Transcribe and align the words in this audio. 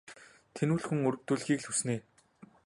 Тэнэмэл 0.55 0.85
хүн 0.87 0.99
өрөвдүүлэхийг 1.07 1.59
л 1.61 1.67
хүснэ 1.69 1.91
ээ. 1.95 2.01